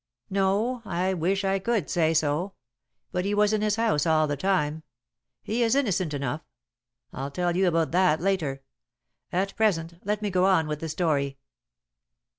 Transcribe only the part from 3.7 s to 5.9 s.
house all the time. He is